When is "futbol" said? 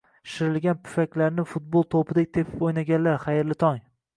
1.51-1.85